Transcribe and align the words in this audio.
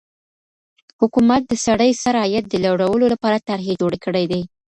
حکومت 1.01 1.41
د 1.47 1.53
سړي 1.65 1.91
سر 2.01 2.15
عاید 2.21 2.45
د 2.49 2.55
لوړولو 2.65 3.05
لپاره 3.13 3.43
طرحې 3.49 3.73
جوړي 3.81 3.99
کړې 4.05 4.23
دي. 4.31 4.41